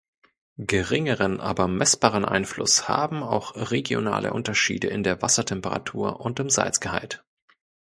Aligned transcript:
Geringeren, 0.57 1.39
aber 1.39 1.67
messbaren 1.67 2.25
Einfluss 2.25 2.87
haben 2.89 3.21
auch 3.21 3.55
regionale 3.69 4.33
Unterschiede 4.33 4.87
in 4.87 5.03
der 5.03 5.21
Wassertemperatur 5.21 6.19
und 6.21 6.39
im 6.39 6.49
Salzgehalt. 6.49 7.23